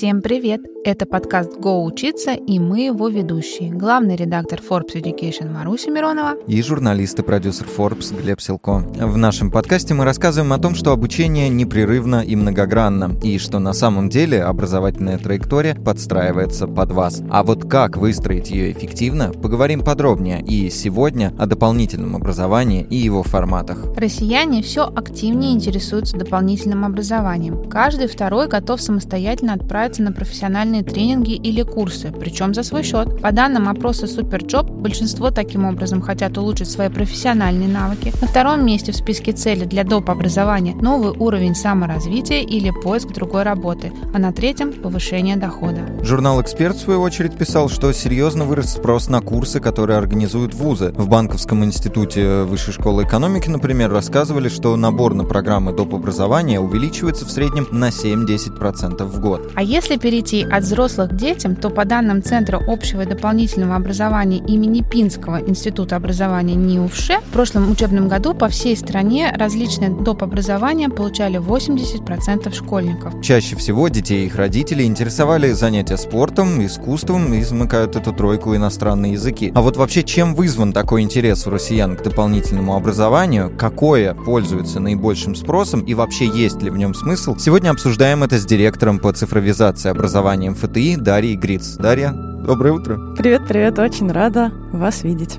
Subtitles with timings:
[0.00, 0.62] Всем привет!
[0.82, 3.70] Это подкаст «Го учиться» и мы его ведущие.
[3.70, 8.78] Главный редактор Forbes Education Маруся Миронова и журналист и продюсер Forbes Глеб Силко.
[8.78, 13.74] В нашем подкасте мы рассказываем о том, что обучение непрерывно и многогранно, и что на
[13.74, 17.20] самом деле образовательная траектория подстраивается под вас.
[17.28, 23.22] А вот как выстроить ее эффективно, поговорим подробнее и сегодня о дополнительном образовании и его
[23.22, 23.84] форматах.
[23.98, 27.68] Россияне все активнее интересуются дополнительным образованием.
[27.68, 33.20] Каждый второй готов самостоятельно отправиться на профессиональный профессиональные тренинги или курсы, причем за свой счет.
[33.20, 38.12] По данным опроса Superjob, большинство таким образом хотят улучшить свои профессиональные навыки.
[38.20, 40.10] На втором месте в списке целей для доп.
[40.10, 45.80] образования новый уровень саморазвития или поиск другой работы, а на третьем– повышение дохода.
[46.02, 50.92] Журнал «Эксперт» в свою очередь писал, что серьезно вырос спрос на курсы, которые организуют вузы.
[50.96, 55.94] В Банковском институте Высшей школы экономики, например, рассказывали, что набор на программы доп.
[55.94, 59.50] образования увеличивается в среднем на 7-10% в год.
[59.54, 63.76] А если перейти от от взрослых к детям, то по данным Центра общего и дополнительного
[63.76, 70.22] образования имени Пинского Института образования НИУФШЕ, в прошлом учебном году по всей стране различные доп.
[70.22, 73.22] образования получали 80% школьников.
[73.22, 79.12] Чаще всего детей и их родителей интересовали занятия спортом, искусством и замыкают эту тройку иностранные
[79.12, 79.50] языки.
[79.54, 85.34] А вот вообще чем вызван такой интерес у россиян к дополнительному образованию, какое пользуется наибольшим
[85.34, 89.69] спросом и вообще есть ли в нем смысл, сегодня обсуждаем это с директором по цифровизации
[89.86, 91.76] образования МФТИ Дарьей Гриц.
[91.76, 93.14] Дарья, доброе утро.
[93.16, 95.38] Привет, привет, очень рада вас видеть.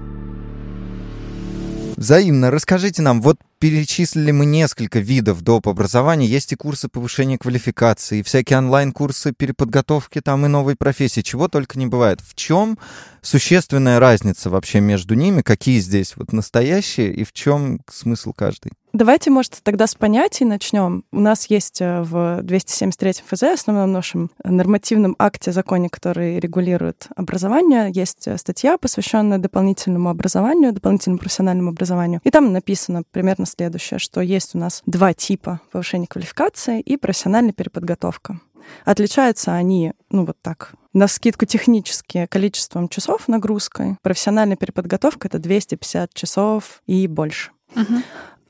[2.01, 2.49] Взаимно.
[2.49, 5.67] Расскажите нам, вот перечислили мы несколько видов доп.
[5.67, 6.25] образования.
[6.25, 11.21] Есть и курсы повышения квалификации, и всякие онлайн-курсы переподготовки там и новой профессии.
[11.21, 12.19] Чего только не бывает.
[12.21, 12.79] В чем
[13.21, 15.43] существенная разница вообще между ними?
[15.43, 18.71] Какие здесь вот настоящие и в чем смысл каждый?
[18.93, 21.05] Давайте, может, тогда с понятий начнем.
[21.13, 27.89] У нас есть э, в 273 ФЗ, основном нашем нормативном акте, законе, который регулирует образование,
[27.93, 32.19] есть э, статья, посвященная дополнительному образованию, дополнительному профессиональному образованию.
[32.25, 37.53] И там написано примерно следующее, что есть у нас два типа повышения квалификации и профессиональная
[37.53, 38.41] переподготовка.
[38.83, 43.97] Отличаются они, ну вот так, на скидку технически количеством часов нагрузкой.
[44.01, 47.51] Профессиональная переподготовка— это 250 часов и больше.
[47.73, 48.03] Uh-huh.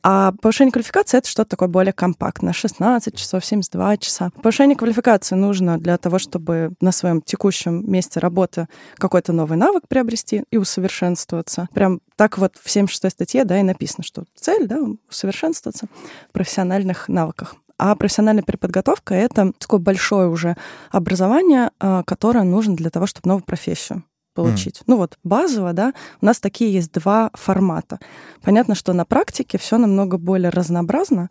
[0.03, 2.53] А повышение квалификации— это что-то такое более компактное.
[2.53, 4.31] 16 часов, 72 часа.
[4.41, 10.43] Повышение квалификации нужно для того, чтобы на своем текущем месте работы какой-то новый навык приобрести
[10.49, 11.67] и усовершенствоваться.
[11.73, 14.79] Прям так вот в 76 статье, да, и написано, что цель, да,
[15.09, 15.87] усовершенствоваться
[16.29, 17.55] в профессиональных навыках.
[17.77, 20.55] А профессиональная переподготовка— это такое большое уже
[20.91, 24.03] образование, а, которое нужно для того, чтобы новую профессию
[24.33, 24.79] получить.
[24.79, 24.83] Mm.
[24.87, 27.99] Ну вот базово, да, у нас такие есть два формата.
[28.41, 31.29] Понятно, что на практике все намного более разнообразно.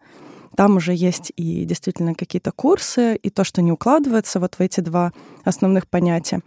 [0.56, 4.80] Там уже есть и действительно какие-то курсы, и то, что не укладывается вот в эти
[4.80, 5.12] два
[5.44, 6.40] основных понятия.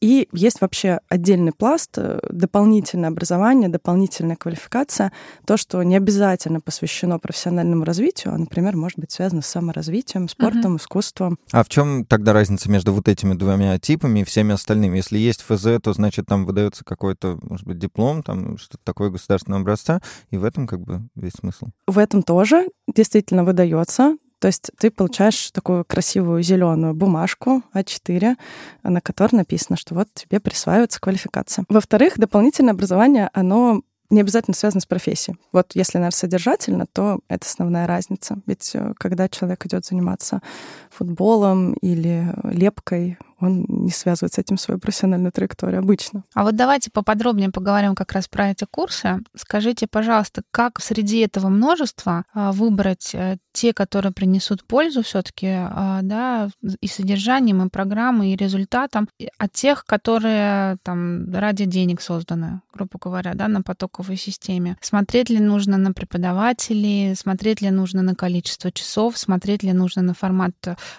[0.00, 5.12] И есть вообще отдельный пласт, э, дополнительное образование, дополнительная квалификация,
[5.46, 10.74] то, что не обязательно посвящено профессиональному развитию, а, например, может быть связано с саморазвитием, спортом,
[10.74, 10.78] uh-huh.
[10.78, 11.38] искусством.
[11.52, 14.96] А в чем тогда разница между вот этими двумя типами и всеми остальными?
[14.96, 19.60] Если есть ФЗ, то значит там выдается какой-то, может быть, диплом, там что-то такое государственного
[19.60, 20.00] образца,
[20.30, 21.68] и в этом как бы весь смысл.
[21.86, 28.36] В этом тоже действительно выдается то есть ты получаешь такую красивую зеленую бумажку А4,
[28.82, 31.66] на которой написано, что вот тебе присваивается квалификация.
[31.68, 35.36] Во-вторых, дополнительное образование, оно не обязательно связано с профессией.
[35.52, 38.38] Вот если, наверное, содержательно, то это основная разница.
[38.46, 40.42] Ведь э, когда человек идет заниматься
[40.90, 46.24] футболом или лепкой, он не связывает с этим свою профессиональную траекторию обычно.
[46.34, 49.20] А вот давайте поподробнее поговорим как раз про эти курсы.
[49.34, 56.00] Скажите, пожалуйста, как среди этого множества а, выбрать э, те, которые принесут пользу все-таки, а,
[56.02, 59.08] да, и содержанием, и программой, и результатом,
[59.38, 64.76] от тех, которые там ради денег созданы, грубо говоря, да, на потоковой системе.
[64.80, 70.14] Смотреть ли нужно на преподавателей, смотреть ли нужно на количество часов, смотреть ли нужно на
[70.14, 70.54] формат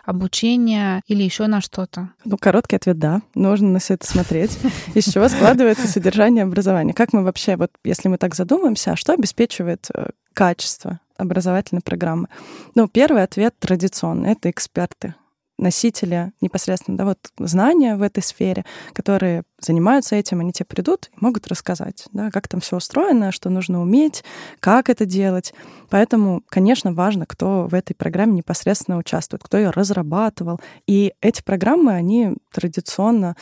[0.05, 2.09] обучения или еще на что-то?
[2.31, 3.21] Ну, короткий ответ— да.
[3.35, 4.57] Нужно на все это смотреть.
[4.95, 6.93] Из чего складывается содержание образования?
[6.93, 12.29] Как мы вообще, вот если мы так задумаемся, а что обеспечивает э, качество образовательной программы?
[12.73, 15.13] Ну, первый ответ традиционный— это эксперты
[15.61, 21.17] носители непосредственно да, вот, знания в этой сфере, которые занимаются этим, они тебе придут и
[21.23, 24.23] могут рассказать, да, как там все устроено, что нужно уметь,
[24.59, 25.53] как это делать.
[25.89, 30.59] Поэтому, конечно, важно, кто в этой программе непосредственно участвует, кто ее разрабатывал.
[30.87, 33.35] И эти программы, они традиционно,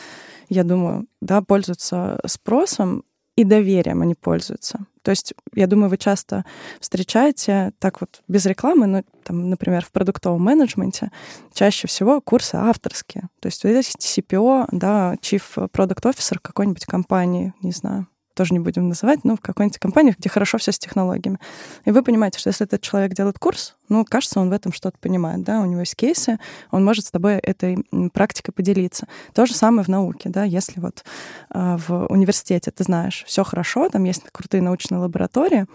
[0.48, 3.04] я думаю, да, пользуются спросом
[3.40, 4.86] и доверием они пользуются.
[5.02, 6.44] То есть, я думаю, вы часто
[6.78, 11.10] встречаете, так вот, без рекламы, но, там, например, в продуктовом менеджменте
[11.54, 13.28] чаще всего курсы авторские.
[13.40, 18.60] То есть, вы есть CPO, да, Chief Product Officer какой-нибудь компании, не знаю, тоже не
[18.60, 21.38] будем называть, но в какой-нибудь компании, где хорошо все с технологиями.
[21.84, 24.98] И вы понимаете, что если этот человек делает курс, ну, кажется, он в этом что-то
[24.98, 26.38] понимает, да, у него есть кейсы,
[26.70, 29.06] он может с тобой этой практикой поделиться.
[29.34, 31.04] То же самое в науке, да, если вот
[31.52, 35.66] э, в университете ты знаешь, все хорошо, там есть крутые научные лаборатории,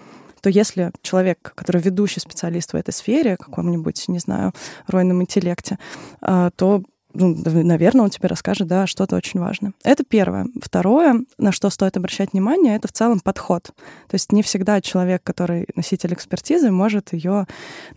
[0.41, 4.53] то если человек, который ведущий специалист в этой сфере, каком-нибудь, не знаю,
[4.87, 5.79] ройном интеллекте,
[6.21, 6.83] э, то
[7.15, 9.73] ну, наверное, он тебе расскажет, да, что-то очень важное.
[9.83, 10.47] Это первое.
[10.61, 13.71] Второе, на что стоит обращать внимание, это в целом подход.
[14.07, 17.47] То есть не всегда человек, который носитель экспертизы, может ее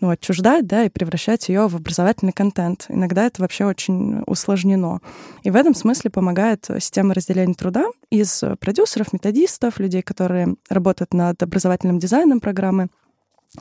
[0.00, 2.86] ну, отчуждать, да, и превращать ее в образовательный контент.
[2.88, 5.00] Иногда это вообще очень усложнено.
[5.42, 11.42] И в этом смысле помогает система разделения труда из продюсеров, методистов, людей, которые работают над
[11.42, 12.88] образовательным дизайном программы,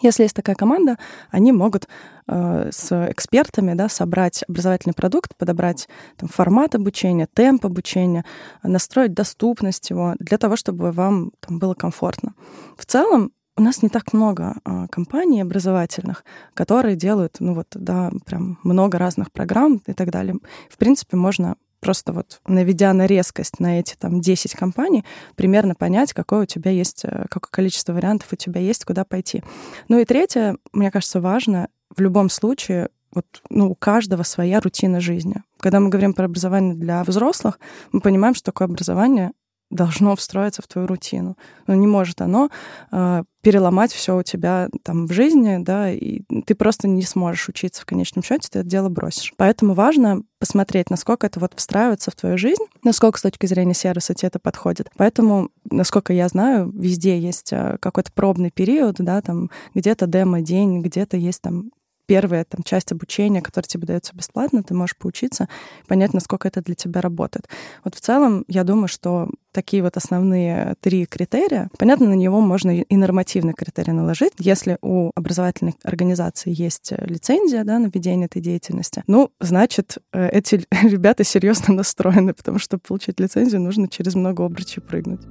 [0.01, 0.97] если есть такая команда,
[1.31, 1.87] они могут
[2.27, 5.87] э, с экспертами да, собрать образовательный продукт, подобрать
[6.17, 8.25] там, формат обучения, темп обучения,
[8.63, 12.33] настроить доступность его для того, чтобы вам там, было комфортно.
[12.77, 16.23] В целом, у нас не так много э, компаний образовательных,
[16.53, 20.35] которые делают, ну вот, да, прям много разных программ и так далее.
[20.69, 26.13] В принципе, можно просто вот наведя на резкость на эти там 10 компаний, примерно понять,
[26.13, 29.43] какое у тебя есть, э, какое количество вариантов у тебя есть, куда пойти.
[29.87, 34.99] Ну и третье, мне кажется, важно в любом случае вот, ну, у каждого своя рутина
[34.99, 35.43] жизни.
[35.59, 37.59] Когда мы говорим про образование для взрослых,
[37.91, 39.31] мы понимаем, что такое образование
[39.69, 41.37] должно встроиться в твою рутину.
[41.67, 42.49] Но не может оно
[42.91, 47.81] э, переломать все у тебя там в жизни, да, и ты просто не сможешь учиться
[47.81, 49.33] в конечном счете, ты это дело бросишь.
[49.37, 54.13] Поэтому важно посмотреть, насколько это вот встраивается в твою жизнь, насколько с точки зрения сервиса
[54.13, 54.89] тебе это подходит.
[54.97, 61.15] Поэтому, насколько я знаю, везде есть э, какой-то пробный период, да, там где-то демо-день, где-то
[61.15, 61.71] есть там
[62.07, 65.47] первая там, часть обучения, которая тебе дается бесплатно, ты можешь поучиться,
[65.87, 67.47] понять, насколько это для тебя работает.
[67.83, 71.69] Вот в целом, я думаю, что такие вот основные три критерия.
[71.77, 74.33] Понятно, на него можно и нормативный критерий наложить.
[74.39, 80.65] Если у образовательной организации есть лицензия да, на ведение этой деятельности, ну, значит, э, эти
[80.83, 85.21] ребята серьезно настроены, потому что получить лицензию нужно через много обручей прыгнуть.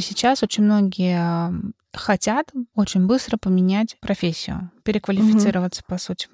[0.00, 1.52] Сейчас очень многие
[1.92, 5.94] хотят очень быстро поменять профессию, переквалифицироваться, угу.
[5.94, 6.28] по сути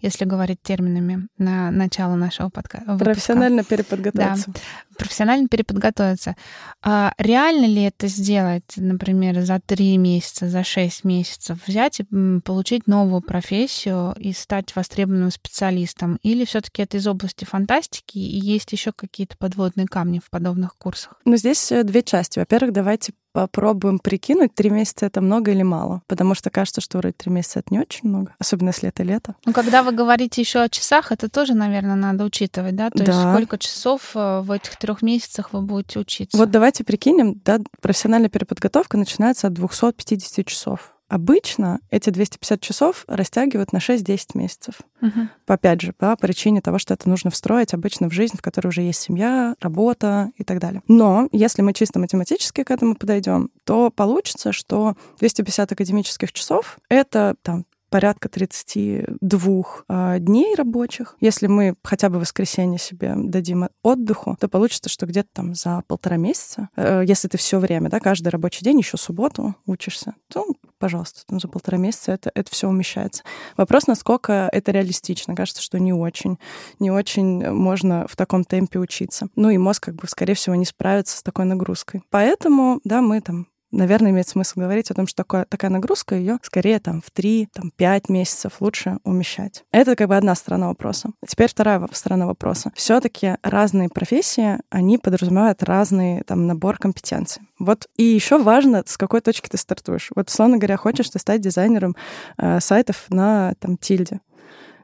[0.00, 2.96] если говорить терминами на начало нашего подкаста.
[2.96, 4.50] Профессионально переподготовиться.
[4.50, 4.60] Да,
[4.96, 6.36] профессионально переподготовиться.
[6.82, 12.04] А реально ли это сделать, например, за три месяца, за шесть месяцев, взять и
[12.40, 16.18] получить новую профессию и стать востребованным специалистом?
[16.22, 20.76] Или все таки это из области фантастики и есть еще какие-то подводные камни в подобных
[20.76, 21.14] курсах?
[21.24, 22.38] Ну, здесь э, две части.
[22.38, 26.02] Во-первых, давайте попробуем прикинуть, три месяца это много или мало.
[26.08, 29.36] Потому что кажется, что вроде три месяца это не очень много, особенно если это лето.
[29.44, 32.90] Ну, когда вы говорите еще о часах, это тоже, наверное, надо учитывать, да?
[32.90, 33.12] То да.
[33.12, 36.36] есть сколько часов э, в этих трех месяцах вы будете учиться?
[36.36, 40.97] Вот давайте прикинем, да, профессиональная переподготовка начинается от 250 часов.
[41.08, 44.74] Обычно эти 250 часов растягивают на 6-10 месяцев.
[45.00, 45.28] Угу.
[45.46, 48.82] Опять же, по причине того, что это нужно встроить обычно в жизнь, в которой уже
[48.82, 50.82] есть семья, работа и так далее.
[50.86, 57.36] Но если мы чисто математически к этому подойдем, то получится, что 250 академических часов— это
[57.42, 61.16] там порядка 32 э, дней рабочих.
[61.20, 65.82] Если мы хотя бы в воскресенье себе дадим отдыху, то получится, что где-то там за
[65.86, 70.46] полтора месяца, э, если ты все время, да, каждый рабочий день, еще субботу учишься, то,
[70.78, 73.22] пожалуйста, там за полтора месяца это, это все умещается.
[73.56, 75.34] Вопрос, насколько это реалистично.
[75.34, 76.38] Кажется, что не очень.
[76.78, 79.28] Не очень можно в таком темпе учиться.
[79.36, 82.02] Ну и мозг, как бы, скорее всего, не справится с такой нагрузкой.
[82.10, 86.38] Поэтому, да, мы там наверное, имеет смысл говорить о том, что такое, такая нагрузка ее
[86.42, 89.64] скорее там в 3-5 месяцев лучше умещать.
[89.72, 91.10] Это как бы одна сторона вопроса.
[91.26, 92.72] Теперь вторая сторона вопроса.
[92.74, 97.42] Все-таки разные профессии, они подразумевают разный там набор компетенций.
[97.58, 100.10] Вот и еще важно, с какой точки ты стартуешь.
[100.14, 101.96] Вот, условно говоря, хочешь ты стать дизайнером
[102.36, 104.20] э, сайтов на там тильде.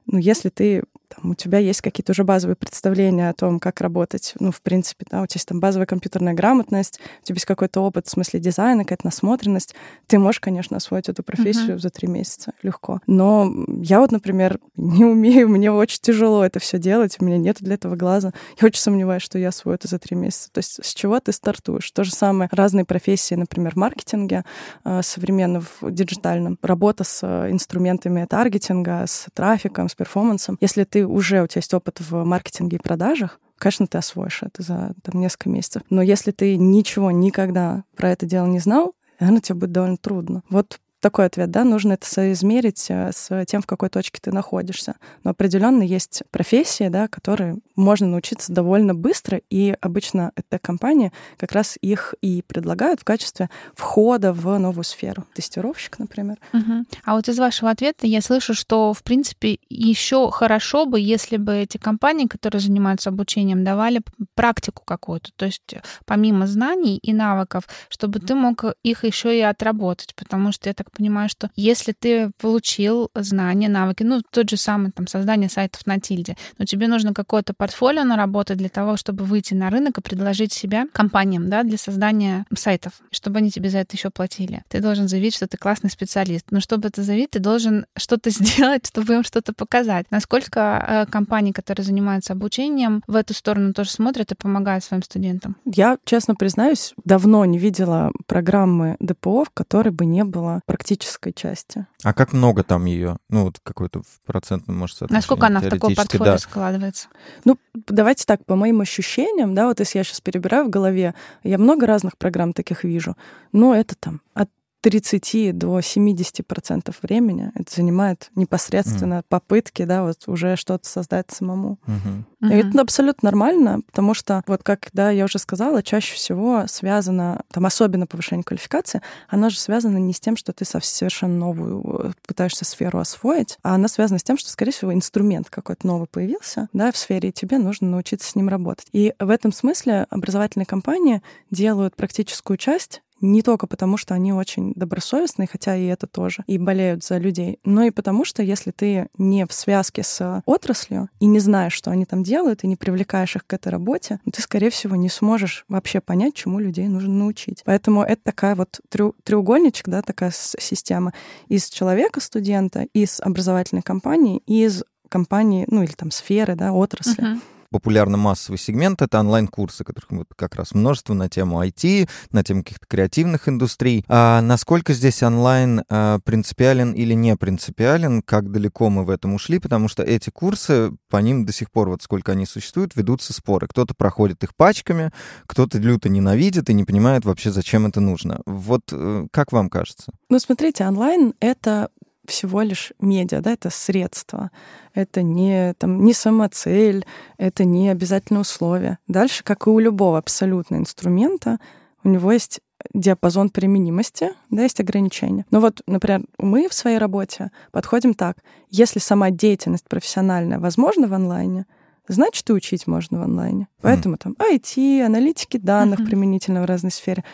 [0.07, 4.35] Ну, если ты там, у тебя есть какие-то уже базовые представления о том, как работать,
[4.41, 7.81] ну, в принципе, да, у тебя есть там базовая компьютерная грамотность, у тебя есть какой-то
[7.81, 9.75] опыт в смысле дизайна, какая-то насмотренность,
[10.07, 11.81] ты можешь, конечно, освоить эту профессию uh-huh.
[11.81, 13.01] за три месяца легко.
[13.07, 17.59] Но я вот, например, не умею, мне очень тяжело это все делать, у меня нет
[17.61, 18.33] для этого глаза.
[18.61, 20.51] Я очень сомневаюсь, что я освою это за три месяца.
[20.53, 21.91] То есть с чего ты стартуешь?
[21.91, 24.45] То же самое разные профессии, например, в маркетинге
[24.85, 30.59] э, современном, в диджитальном, работа с э, инструментами таргетинга, с трафиком, с перформансом.
[30.61, 34.63] Если ты уже, у тебя есть опыт в маркетинге и продажах, конечно, ты освоишь это
[34.63, 35.83] за там, несколько месяцев.
[35.91, 40.43] Но если ты ничего никогда про это дело не знал, наверное, тебе будет довольно трудно.
[40.51, 44.95] Вот такой ответ, да, нужно это соизмерить э, с тем, в какой точке ты находишься.
[45.23, 51.53] Но определенно есть профессии, да, которые можно научиться довольно быстро, и обычно эта компания как
[51.53, 55.27] раз их и предлагают в качестве входа в новую сферу.
[55.35, 56.39] Тестировщик, например.
[56.55, 56.87] Угу.
[57.05, 61.53] А вот из вашего ответа я слышу, что, в принципе, еще хорошо бы, если бы
[61.53, 64.01] эти компании, которые занимаются обучением, давали
[64.35, 65.75] практику какую-то, то есть
[66.07, 70.94] помимо знаний и навыков, чтобы ты мог их еще и отработать, потому что я так
[70.95, 76.01] понимаю, что если ты получил знания, навыки, ну, тот же самый там создание сайтов на
[76.01, 80.53] тильде, но тебе нужно какое-то портфолио наработать для того, чтобы выйти на рынок и предложить
[80.53, 84.63] себя компаниям, да, для создания сайтов, чтобы они тебе за это еще платили.
[84.69, 86.47] Ты должен заявить, что ты классный специалист.
[86.51, 90.07] Но чтобы это заявить, ты должен что-то сделать, чтобы им что-то показать.
[90.11, 95.57] Насколько э, компании, которые занимаются обучением, в эту сторону тоже смотрят и помогают своим студентам?
[95.65, 101.87] Я, честно признаюсь, давно не видела программы ДПО, в которой бы не было практической части.
[102.03, 103.17] А как много там ее?
[103.31, 105.19] Ну, вот какой-то в процентном, может, соотношении?
[105.19, 106.39] Насколько она в такое портфолио да.
[106.39, 107.09] складывается?
[107.47, 111.57] Ну, давайте так, по моим ощущениям, да, вот если я сейчас перебираю в голове, я
[111.57, 113.17] много разных программ таких вижу,
[113.53, 114.51] но это там от
[114.85, 119.25] 30 до 70 процентов времени это занимает непосредственно mm.
[119.31, 121.79] попытки, да, вот уже что-то создать самому.
[121.87, 122.53] Mm-hmm.
[122.53, 127.45] И это абсолютно нормально, потому что, вот как, да, я уже сказала, чаще всего связано,
[127.51, 129.01] там, особенно повышение квалификации,
[129.31, 133.77] оно же связано не с тем, что ты совершенно новую э, пытаешься сферу освоить, а
[133.77, 137.33] она связана с тем, что, скорее всего, инструмент какой-то новый появился, да, в сфере, и
[137.33, 138.89] тебе нужно научиться с ним работать.
[138.93, 144.73] И в этом смысле образовательные компании делают практическую часть не только потому, что они очень
[144.75, 149.09] добросовестные, хотя и это тоже, и болеют за людей, но и потому, что если ты
[149.19, 153.37] не в связке с отраслью и не знаешь, что они там делают, и не привлекаешь
[153.37, 157.63] их к этой работе, ты, скорее всего, не сможешь вообще понять, чему людей нужно научить.
[157.65, 161.13] Поэтому это такая вот трю треугольничек, да, такая система
[161.49, 167.23] из человека, студента, из образовательной компании, из компании, ну или там сферы, да, отрасли.
[167.23, 167.41] Uh-huh
[167.75, 172.87] популярно-массовый сегмент— это онлайн-курсы, которых вот как раз множество на тему IT, на тему каких-то
[172.87, 174.05] креативных индустрий.
[174.07, 179.59] А насколько здесь онлайн а, принципиален или не принципиален, как далеко мы в этом ушли,
[179.59, 183.67] потому что эти курсы, по ним до сих пор, вот сколько они существуют, ведутся споры.
[183.67, 185.11] Кто-то проходит их пачками,
[185.49, 188.41] кто-то люто ненавидит и не понимает вообще, зачем это нужно.
[188.47, 190.13] Вот э, как вам кажется?
[190.29, 191.89] Ну, смотрите, онлайн— это
[192.27, 194.51] всего лишь медиа, да, это средство,
[194.95, 197.05] это не, там, не самоцель,
[197.39, 198.99] это не обязательное условие.
[199.09, 201.59] Дальше, как и у любого абсолютно инструмента,
[202.03, 202.61] у него есть
[202.93, 205.47] диапазон применимости, да, есть ограничения.
[205.51, 208.39] Но вот, например, мы в своей работе подходим так.
[208.69, 211.67] Если сама деятельность профессиональная возможна в онлайне,
[212.09, 213.69] значит, и учить можно в онлайне.
[213.81, 217.25] Поэтому там IT, аналитики данных применительно в разной сфере.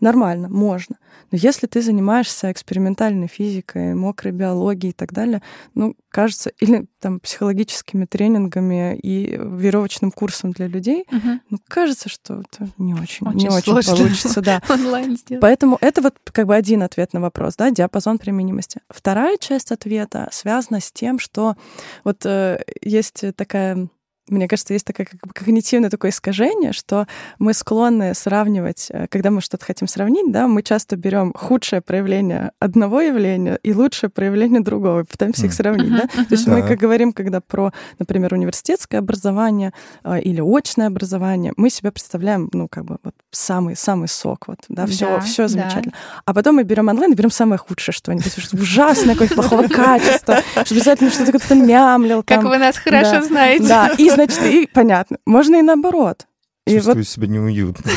[0.00, 0.96] Нормально, можно.
[1.30, 5.42] Но если ты занимаешься экспериментальной физикой, мокрой биологией и так далее,
[5.74, 11.06] ну, кажется, или там психологическими тренингами и веревочным курсом для людей,
[11.50, 14.62] ну, кажется, что это не очень, очень не очень получится, да.
[14.68, 15.42] Онлайн сделать.
[15.42, 18.80] Поэтому это вот как бы один ответ на вопрос, да, диапазон применимости.
[18.88, 21.56] Вторая часть ответа связана с тем, что
[22.04, 23.88] вот э, есть такая
[24.30, 27.06] мне кажется, есть такое как бы когнитивное такое искажение, что
[27.38, 32.52] мы склонны сравнивать, э, когда мы что-то хотим сравнить, да, мы часто берем худшее проявление
[32.58, 36.06] одного явления и лучшее проявление другого, и пытаемся их сравнить, да.
[36.24, 39.72] То есть мы, как говорим, когда про, например, университетское образование
[40.04, 44.58] э, или очное образование, мы себя представляем, ну, как бы вот самый самый сок, вот,
[44.68, 45.94] да, все, все замечательно.
[46.24, 50.42] А потом мы берем онлайн и берем самое худшее что-нибудь, что ужасное, какое-то плохого качества,
[50.64, 52.22] что обязательно что-то кто-то мямлил.
[52.22, 53.66] Как вы нас хорошо знаете.
[53.66, 55.18] Да, и значит, и понятно.
[55.26, 56.26] Можно и наоборот.
[56.68, 57.08] Чувствую вот...
[57.08, 57.90] себя неуютно.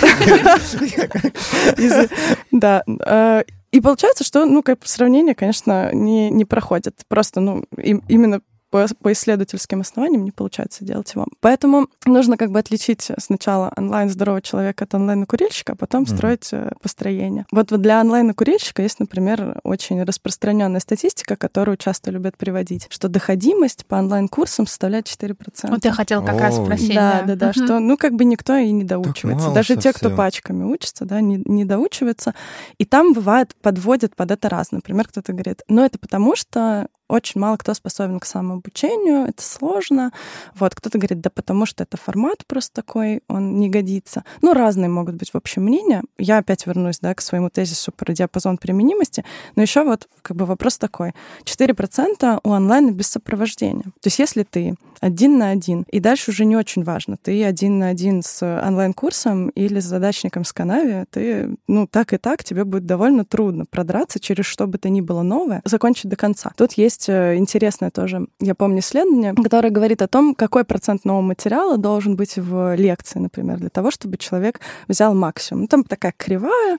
[2.51, 2.83] Да.
[3.05, 7.01] Э, и получается, что, ну, как сравнение, конечно, не, не проходит.
[7.07, 8.41] Просто, ну, именно
[8.73, 11.27] по, по исследовательским основаниям не получается делать его.
[11.41, 16.15] Поэтому нужно как бы отличить сначала онлайн здорового человека от онлайн-курильщика, а потом mm-hmm.
[16.15, 17.45] строить э, построение.
[17.51, 23.93] Вот, для онлайн-курильщика есть, например, очень распространенная статистика, которую часто любят приводить, что доходимость по
[23.93, 25.35] онлайн-курсам составляет 4%.
[25.69, 26.95] Вот я хотела как раз спросить.
[26.95, 29.51] Да, да, да, да что, ну, как бы никто и не доучивается.
[29.51, 29.93] Даже совсем.
[29.93, 32.33] те, кто пачками учится, да, не, не доучиваются.
[32.79, 34.71] И там бывает, подводят под это раз.
[34.71, 40.11] Например, кто-то говорит, ну, это потому что очень мало кто способен к самообучению, это сложно.
[40.55, 44.23] Вот кто-то говорит, да потому что это формат просто такой, он не годится.
[44.41, 46.03] Ну, разные могут быть, в общем, мнения.
[46.17, 49.23] Я опять вернусь, да, к своему тезису про диапазон применимости,
[49.55, 51.13] но еще вот как бы вопрос такой.
[51.45, 53.83] 4% у онлайна без сопровождения.
[53.83, 57.77] То есть если ты один на один, и дальше уже не очень важно, ты один
[57.77, 62.63] на один с онлайн-курсом или с задачником с канаве, ты, ну, так и так тебе
[62.63, 66.53] будет довольно трудно продраться через что бы то ни было новое, закончить до конца.
[66.55, 71.21] Тут есть э, интересное тоже, я помню, исследование, которое говорит о том, какой процент нового
[71.21, 75.63] материала должен быть в лекции, например, для того, чтобы человек взял максимум.
[75.63, 76.77] Ну, там такая кривая,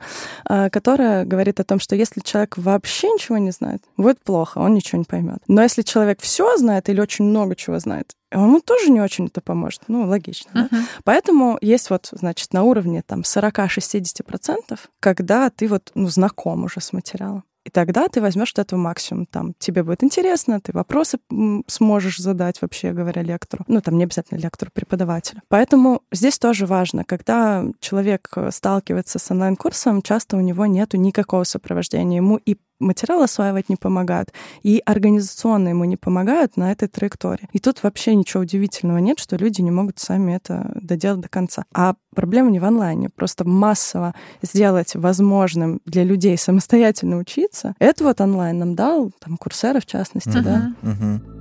[0.49, 4.75] э, которая говорит о том, что если человек вообще ничего не знает, будет плохо, он
[4.75, 5.38] ничего не поймет.
[5.49, 9.40] Но если человек все знает или очень много чего знает, ему тоже не очень это
[9.40, 9.83] поможет.
[9.88, 10.50] Ну, логично.
[10.50, 10.69] Uh-huh.
[10.71, 10.85] Да?
[11.04, 16.93] Поэтому есть вот, значит, на уровне там 40-60%, когда ты вот, ну, знаком уже с
[16.93, 17.45] материалом.
[17.64, 19.26] И тогда ты возьмешь от этого максимум.
[19.26, 21.18] Там тебе будет интересно, ты вопросы
[21.66, 23.64] сможешь задать, вообще говоря, лектору.
[23.68, 25.40] Ну, там не обязательно лектору, преподавателю.
[25.49, 31.44] Поэтому здесь тоже важно, когда человек э, сталкивается с онлайн-курсом, часто у него нету никакого
[31.44, 32.18] сопровождения.
[32.18, 37.49] Ему и материал осваивать не помогают, и организационно ему не помогают на этой траектории.
[37.52, 41.64] И тут вообще ничего удивительного нет, что люди не могут сами это доделать до конца.
[41.73, 43.09] А проблема не в онлайне.
[43.09, 49.81] Просто массово сделать возможным для людей самостоятельно учиться, это вот онлайн нам дал, там, курсеры
[49.81, 50.43] в частности, uh-huh.
[50.43, 50.73] да.
[50.83, 51.34] Uh-huh.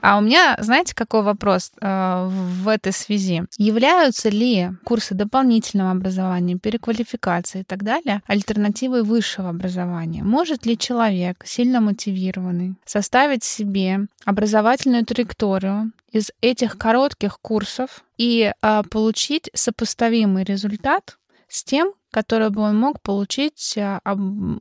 [0.00, 3.44] А у меня, знаете, какой вопрос э, в этой связи?
[3.58, 10.22] Являются ли курсы дополнительного образования, переквалификации и так далее альтернативой высшего образования?
[10.22, 18.82] Может ли человек, сильно мотивированный, составить себе образовательную траекторию из этих коротких курсов и э,
[18.90, 23.98] получить сопоставимый результат с тем, которое бы он мог получить, э,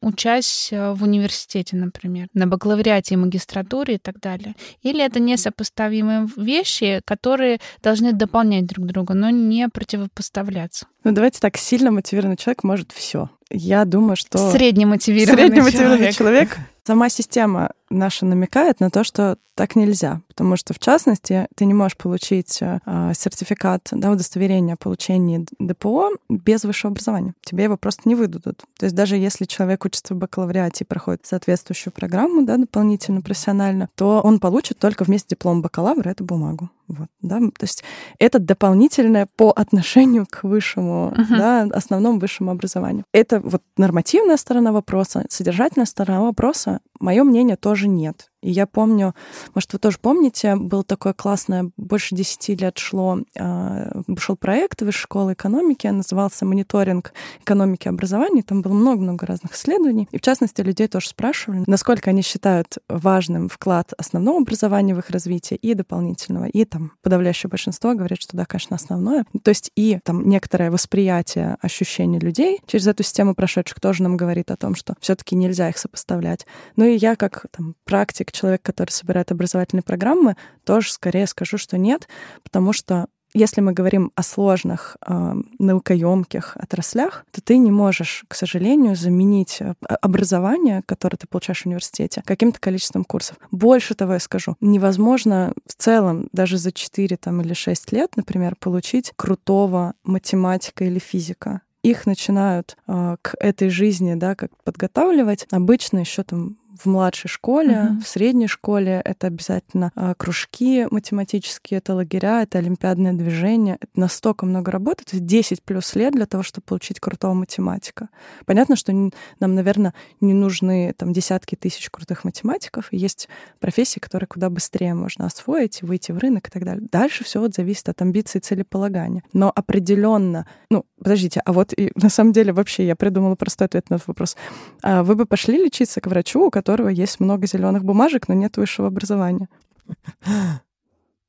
[0.02, 4.56] учась э, в университете, например, на бакалавриате и магистратуре и так далее.
[4.82, 10.88] Или это несопоставимые вещи, которые должны дополнять друг друга, но не противопоставляться.
[11.04, 13.30] Ну, давайте так, сильно мотивированный человек может все.
[13.50, 14.52] Я думаю, что...
[14.52, 16.50] Среднемотивированный, Среднемотивированный человек.
[16.50, 16.58] человек.
[16.86, 21.74] Сама система наша намекает на то, что так нельзя, потому что, в частности, ты не
[21.74, 22.80] можешь получить э,
[23.14, 27.34] сертификат, да, удостоверение о получении ДПО без высшего образования.
[27.44, 28.64] Тебе его просто не выдадут.
[28.78, 33.90] То есть даже если человек учится в бакалавриате и проходит соответствующую программу, да, дополнительно, профессионально,
[33.96, 36.70] то он получит только вместе диплом бакалавра эту бумагу.
[36.88, 37.40] Вот, да?
[37.40, 37.84] То есть
[38.18, 41.38] это дополнительное по отношению к высшему, uh-huh.
[41.38, 43.06] да, основному высшему образованию.
[43.14, 48.29] Это вот нормативная сторона вопроса, содержательная сторона вопроса, мое мнение тоже нет.
[48.42, 49.14] И я помню,
[49.54, 55.04] может, вы тоже помните, был такое классное, больше десяти лет шло, э, шел проект Высшей
[55.04, 58.44] школы экономики, назывался «Мониторинг экономики и образования».
[58.44, 60.08] Там было много-много разных исследований.
[60.12, 65.10] И, в частности, людей тоже спрашивали, насколько они считают важным вклад основного образования в их
[65.10, 66.46] развитие и дополнительного.
[66.46, 69.26] И там подавляющее большинство говорят, что да, конечно, основное.
[69.44, 74.52] То есть и там некоторое восприятие, ощущение людей через эту систему прошедших тоже нам говорит
[74.52, 76.46] о том, что все таки нельзя их сопоставлять.
[76.76, 81.58] Ну и я как там практик как человек, который собирает образовательные программы, тоже скорее скажу,
[81.58, 82.08] что нет,
[82.44, 88.36] потому что если мы говорим о сложных э, наукоемких отраслях, то ты не можешь, к
[88.36, 93.38] сожалению, заменить э, образование, которое ты получаешь в университете, каким-то количеством курсов.
[93.52, 98.56] Больше того я скажу, невозможно в целом даже за 4 там, или 6 лет, например,
[98.56, 106.00] получить крутого математика или физика их начинают э, к этой жизни, да, как подготавливать обычно
[106.00, 108.02] еще там в младшей школе, uh-huh.
[108.02, 113.78] в средней школе это обязательно а, кружки математические, это лагеря, это олимпиадное движение.
[113.80, 118.10] Это настолько много работы, то есть 10 плюс лет для того, чтобы получить крутого математика.
[118.46, 119.12] Понятно, что нам,
[119.56, 122.88] наверное, не нужны там десятки тысяч крутых математиков.
[122.92, 123.28] Есть
[123.60, 126.88] профессии, которые куда быстрее можно освоить, выйти в рынок и так далее.
[126.92, 129.24] Дальше все вот зависит от амбиций и целеполагания.
[129.34, 133.90] Но определенно, ну, подождите, а вот и на самом деле вообще я придумала простой ответ
[133.90, 134.38] на этот вопрос.
[134.82, 138.36] А вы бы пошли лечиться к врачу, у которого которого есть много зеленых бумажек, но
[138.36, 139.50] нет высшего образования.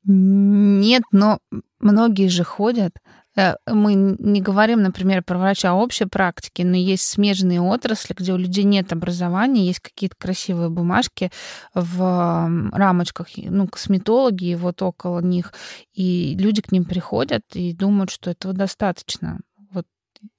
[0.04, 1.38] Нет, но
[1.78, 2.92] многие же ходят.
[3.36, 8.36] Э, мы не говорим, например, про врача общей практики, но есть смежные отрасли, где у
[8.36, 11.30] людей нет образования, есть какие-то красивые бумажки
[11.74, 15.54] в рамочках, ну, косметологи вот около них,
[15.94, 19.40] и люди к ним приходят и думают, что этого достаточно.
[19.70, 19.86] Вот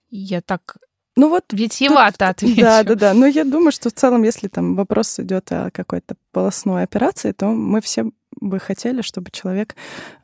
[0.10, 0.78] я так
[1.16, 2.62] ну вот витьевато отвечу.
[2.62, 3.14] Да, да, да.
[3.14, 7.48] Но я думаю, что в целом, если там вопрос идет о какой-то полостной операции, то
[7.48, 9.76] мы все бы хотели, чтобы человек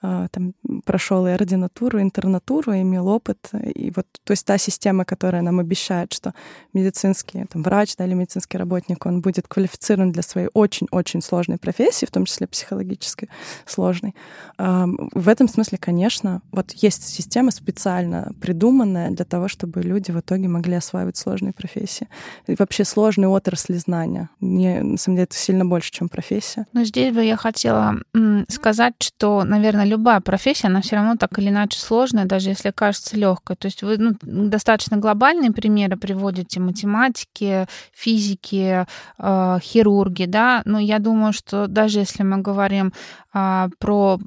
[0.02, 0.54] э, там,
[0.86, 3.50] прошел и ординатуру, и интернатуру, и имел опыт.
[3.76, 6.34] И вот, то есть та система, которая нам обещает, что
[6.74, 12.06] медицинский там, врач да, или медицинский работник, он будет квалифицирован для своей очень-очень сложной профессии,
[12.06, 13.30] в том числе психологически
[13.65, 14.15] сложной.
[14.58, 20.20] Э, в этом смысле, конечно, вот есть система специально придуманная для того, чтобы люди в
[20.20, 22.08] итоге могли осваивать сложные профессии.
[22.48, 24.30] И вообще сложные отрасли знания.
[24.39, 26.65] Не, на самом деле это сильно больше, чем профессия.
[26.73, 27.95] Но здесь бы я хотела
[28.49, 33.17] сказать, что, наверное, любая профессия, она все равно так или иначе сложная, даже если кажется
[33.17, 33.55] легкой.
[33.55, 38.86] То есть вы ну, достаточно глобальные примеры приводите математики, физики,
[39.17, 40.62] э, хирурги, да.
[40.65, 42.93] Но я думаю, что даже если мы говорим
[43.33, 44.19] э, про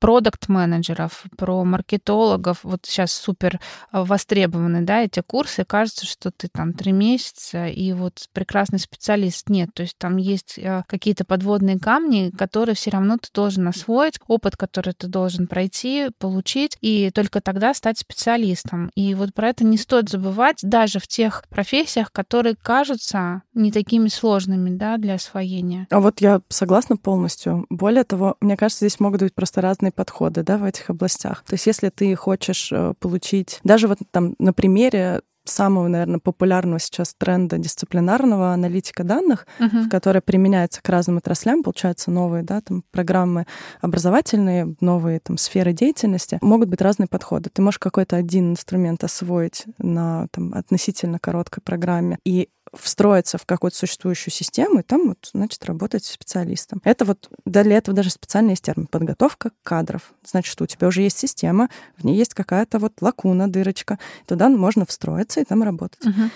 [0.00, 2.60] продукт-менеджеров, про маркетологов.
[2.64, 3.60] Вот сейчас супер
[3.92, 5.64] э, востребованы, да, эти курсы.
[5.64, 9.48] Кажется, что ты там три месяца и вот прекрасный специалист.
[9.48, 14.18] Нет, то есть там есть э, какие-то подводные камни, которые все равно ты должен освоить,
[14.26, 18.90] опыт, который ты должен пройти, получить, и только тогда стать специалистом.
[18.94, 24.08] И вот про это не стоит забывать даже в тех профессиях, которые кажутся не такими
[24.08, 25.86] сложными, да, для освоения.
[25.90, 27.66] А вот я согласна полностью.
[27.68, 31.44] Более того, мне кажется, здесь могут быть просто разные разные подходы да, в этих областях.
[31.46, 36.78] То есть если ты хочешь э, получить, даже вот там на примере самого, наверное, популярного
[36.78, 39.88] сейчас тренда дисциплинарного аналитика данных, uh-huh.
[39.90, 43.46] который применяется к разным отраслям, получаются новые, да, там программы
[43.80, 47.50] образовательные, новые там сферы деятельности, могут быть разные подходы.
[47.50, 53.76] Ты можешь какой-то один инструмент освоить на там относительно короткой программе и встроиться в какую-то
[53.76, 56.80] существующую систему и там вот, значит, работать специалистом.
[56.84, 60.12] Это вот для этого даже специальный есть термин подготовка кадров.
[60.24, 64.48] Значит, что у тебя уже есть система, в ней есть какая-то вот лакуна, дырочка, туда
[64.48, 66.04] можно встроиться и там работать.
[66.04, 66.30] Uh-huh.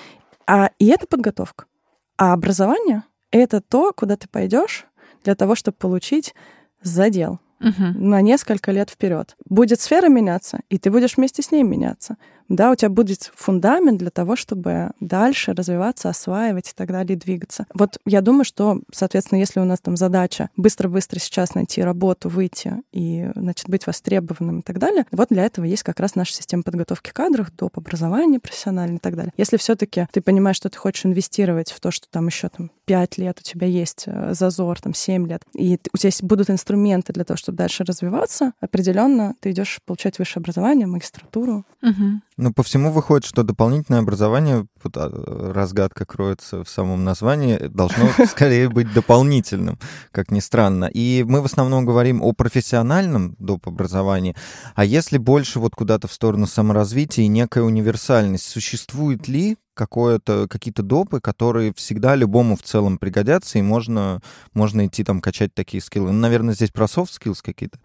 [0.46, 1.66] А, и это подготовка.
[2.16, 4.86] А образование— это то, куда ты пойдешь
[5.24, 6.34] для того, чтобы получить
[6.82, 7.92] задел uh-huh.
[7.94, 9.36] на несколько лет вперед.
[9.48, 12.16] Будет сфера меняться, и ты будешь вместе с ней меняться
[12.48, 17.66] да, у тебя будет фундамент для того, чтобы дальше развиваться, осваивать и так далее, двигаться.
[17.74, 22.82] Вот я думаю, что, соответственно, если у нас там задача быстро-быстро сейчас найти работу, выйти
[22.92, 26.62] и, значит, быть востребованным и так далее, вот для этого есть как раз наша система
[26.62, 27.78] подготовки кадров, доп.
[27.78, 29.32] образования профессиональное и так далее.
[29.36, 32.70] Если все таки ты понимаешь, что ты хочешь инвестировать в то, что там еще там
[32.86, 37.12] 5 лет у тебя есть э, зазор, там 7 лет, и у тебя будут инструменты
[37.12, 41.64] для того, чтобы дальше развиваться, определенно ты идешь получать высшее образование, магистратуру.
[41.82, 42.20] Угу.
[42.36, 48.08] Ну, по всему выходит, что дополнительное образование, вот а, разгадка кроется в самом названии, должно
[48.26, 49.78] скорее быть дополнительным,
[50.10, 50.86] как ни странно.
[50.92, 53.68] И мы в основном говорим о профессиональном доп.
[53.68, 54.34] образовании,
[54.74, 60.82] а если больше вот куда-то в сторону саморазвития и некая универсальность, существует ли какое-то, какие-то
[60.82, 64.20] допы, которые всегда любому в целом пригодятся, и можно,
[64.54, 66.10] можно идти там качать такие скиллы.
[66.12, 67.78] Ну, наверное, здесь про soft skills какие-то.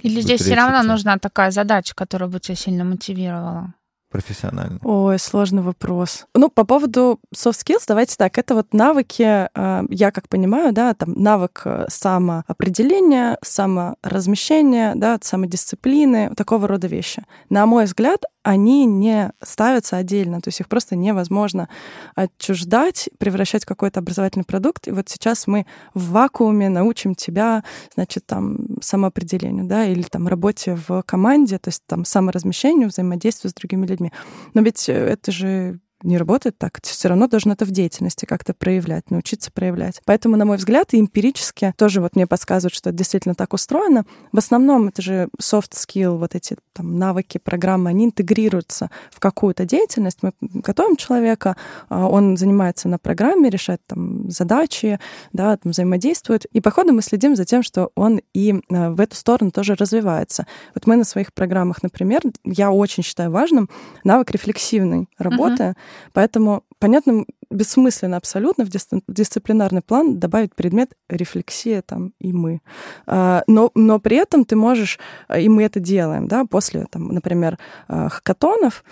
[0.00, 3.74] Или здесь все равно нужна такая задача, которая бы тебя сильно мотивировала?
[4.16, 4.78] Профессионально?
[4.82, 6.26] Ой, сложный вопрос.
[6.34, 10.94] Ну, по поводу soft skills, давайте так, это вот навыки, э, я как понимаю, да,
[10.94, 17.24] там навык э, самоопределения, саморазмещения, да, самодисциплины, такого рода вещи.
[17.50, 21.68] На мой взгляд, они не ставятся отдельно, то есть их просто невозможно
[22.14, 24.86] отчуждать, превращать в какой-то образовательный продукт.
[24.86, 30.78] И вот сейчас мы в вакууме научим тебя, значит, там, самоопределению, да, или там работе
[30.86, 34.12] в команде, то есть там саморазмещению, взаимодействию с другими людьми.
[34.54, 36.80] Но ведь это же не работает так.
[36.80, 40.00] Ты все равно должен это в деятельности как-то проявлять, научиться проявлять.
[40.04, 44.04] Поэтому, на мой взгляд, и эмпирически тоже вот мне подсказывают, что это действительно так устроено.
[44.32, 49.64] В основном это же soft skill, вот эти там навыки, программы, они интегрируются в какую-то
[49.64, 50.18] деятельность.
[50.22, 51.56] Мы готовим человека,
[51.88, 55.00] а, он занимается на программе, решает там задачи,
[55.32, 56.44] да, там взаимодействует.
[56.46, 59.74] И по ходу мы следим за тем, что он и а, в эту сторону тоже
[59.74, 60.46] развивается.
[60.74, 63.68] Вот мы на своих программах, например, я очень считаю важным
[64.04, 65.76] навык рефлексивной работы, uh-huh
[66.12, 68.70] Поэтому, понятно, бессмысленно абсолютно в
[69.08, 72.60] дисциплинарный план добавить предмет рефлексия там и мы.
[73.06, 77.08] А, но, но при этом ты можешь, а, и мы это делаем, да, после, там,
[77.08, 78.84] например, а, хакатонов,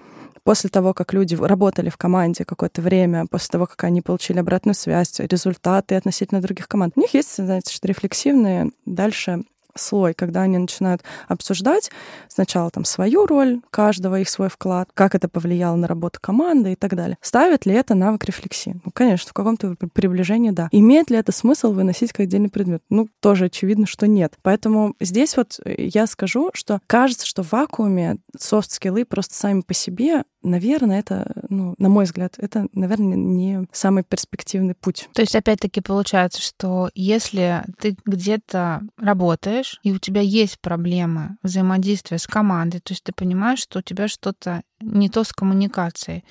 [0.44, 4.74] после того, как люди работали в команде какое-то время, после того, как они получили обратную
[4.74, 11.02] связь, результаты относительно других команд, у них есть, значит, рефлексивные дальше слой, когда они начинают
[11.28, 11.90] обсуждать
[12.28, 16.76] сначала там свою роль, каждого их свой вклад, как это повлияло на работу команды и
[16.76, 17.18] так далее.
[17.20, 18.80] Ставит ли это навык рефлексии?
[18.84, 20.68] Ну, конечно, в каком-то приближении да.
[20.72, 22.82] Имеет ли это смысл выносить как отдельный предмет?
[22.90, 24.34] Ну, тоже очевидно, что нет.
[24.42, 30.24] Поэтому здесь вот я скажу, что кажется, что в вакууме софт-скиллы просто сами по себе
[30.44, 35.08] наверное, это, ну, на мой взгляд, это, наверное, не самый перспективный путь.
[35.14, 42.18] То есть, опять-таки, получается, что если ты где-то работаешь, и у тебя есть проблемы взаимодействия
[42.18, 46.24] с командой, то есть ты понимаешь, что у тебя что-то не то с коммуникацией,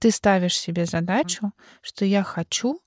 [0.00, 1.52] ты ставишь себе задачу,
[1.82, 2.80] что я хочу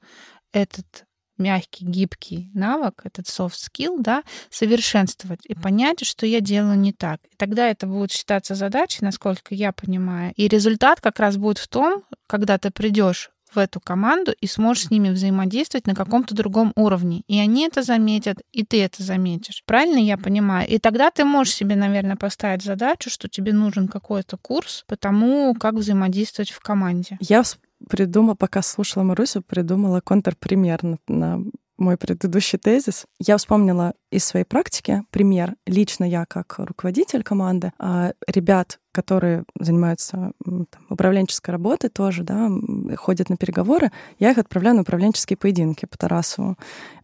[0.51, 1.05] этот
[1.37, 7.19] мягкий, гибкий навык, этот soft skill, да, совершенствовать и понять, что я делаю не так.
[7.31, 10.33] И тогда это будет считаться задачей, насколько я понимаю.
[10.35, 14.85] И результат как раз будет в том, когда ты придешь в эту команду и сможешь
[14.85, 17.23] с ними взаимодействовать на каком-то другом уровне.
[17.27, 19.63] И они это заметят, и ты это заметишь.
[19.65, 20.67] Правильно я понимаю?
[20.67, 25.53] И тогда ты можешь себе, наверное, поставить задачу, что тебе нужен какой-то курс по тому,
[25.55, 27.17] как взаимодействовать в команде.
[27.19, 27.43] Я
[27.89, 31.43] придумала, пока слушала Марусю, придумала контрпример на, на
[31.77, 33.05] мой предыдущий тезис.
[33.19, 35.55] Я вспомнила из своей практики пример.
[35.65, 42.49] Лично я, как руководитель команды, а ребят, которые занимаются там, управленческой работой тоже, да,
[42.95, 46.57] ходят на переговоры, я их отправляю на управленческие поединки по Тарасову,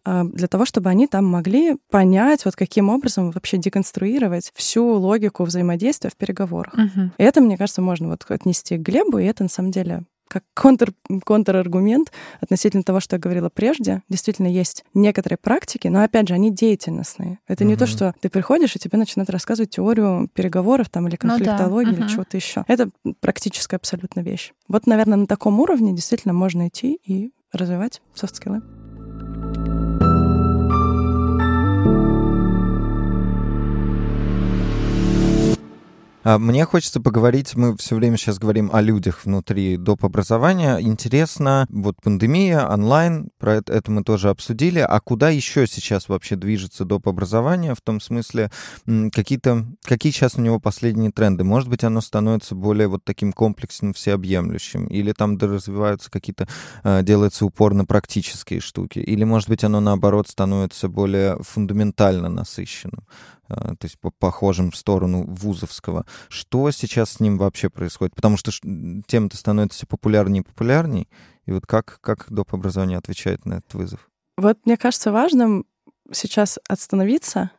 [0.06, 5.44] а, для того, чтобы они там могли понять, вот каким образом вообще деконструировать всю логику
[5.44, 6.74] взаимодействия в переговорах.
[6.74, 7.12] Угу.
[7.18, 10.44] И это, мне кажется, можно вот отнести к Глебу, и это на самом деле как
[10.54, 10.94] контр,
[11.26, 14.04] контраргумент относительно того, что я говорила прежде.
[14.08, 17.40] Действительно, есть некоторые практики, но, опять же, они деятельностные.
[17.48, 17.72] Это угу.
[17.72, 21.92] не то, что ты приходишь, и тебе начинают рассказывать теорию переговоров там, или конфликтологии, ну,
[21.92, 21.98] да.
[21.98, 22.14] или угу.
[22.14, 22.64] чего-то еще.
[22.68, 22.90] Это
[23.20, 24.54] практическая абсолютно вещь.
[24.68, 28.62] Вот, наверное, на таком уровне действительно можно идти и развивать софт-скиллы.
[36.38, 40.04] Мне хочется поговорить, мы все время сейчас говорим о людях внутри доп.
[40.06, 40.78] образования.
[40.80, 44.80] Интересно, вот пандемия, онлайн, про это, это мы тоже обсудили.
[44.80, 47.08] А куда еще сейчас вообще движется доп.
[47.08, 47.74] образование?
[47.74, 48.52] В том смысле,
[48.86, 51.44] какие-то, какие сейчас у него последние тренды?
[51.44, 54.88] Может быть, оно становится более вот таким комплексным, всеобъемлющим?
[54.88, 56.48] Или там развиваются какие-то,
[56.84, 59.00] а, делается упор на практические штуки?
[59.00, 63.06] Или, может быть, оно наоборот становится более фундаментально насыщенным?
[63.50, 66.06] А, то есть по похожим в сторону вузовского.
[66.30, 68.16] Что сейчас с ним вообще происходит?
[68.16, 68.52] Потому что
[69.08, 71.08] тема-то становится все популярнее и популярнее.
[71.46, 72.54] И вот как, как доп.
[72.54, 74.10] образование отвечает на этот вызов?
[74.38, 75.66] Вот мне кажется важным
[76.12, 77.52] сейчас остановиться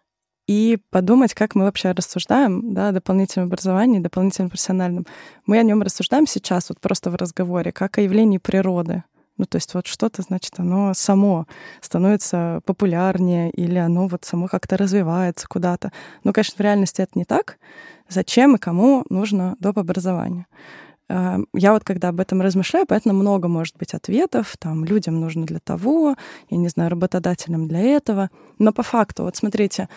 [0.46, 5.06] и подумать, как мы вообще рассуждаем да, о дополнительном образовании, дополнительном профессиональном.
[5.46, 9.04] Мы о нем рассуждаем сейчас вот просто в разговоре, как о явлении природы.
[9.40, 11.46] Ну, то есть вот что-то, значит, оно само
[11.80, 15.92] становится популярнее или оно вот само как-то развивается куда-то.
[16.24, 17.56] Ну, конечно, в реальности это не так.
[18.06, 19.78] Зачем и кому нужно доп.
[19.78, 20.44] образование?
[21.08, 24.54] А, я вот когда об этом размышляю, поэтому много может быть ответов.
[24.58, 26.16] Там людям нужно для того,
[26.50, 28.28] я не знаю, работодателям для этого.
[28.58, 29.88] Но по факту, вот смотрите,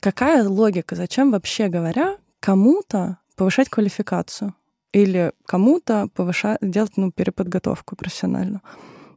[0.00, 4.52] какая логика, зачем вообще говоря кому-то повышать квалификацию?
[4.92, 8.60] Или кому-то повышать, делать ну, переподготовку профессиональную.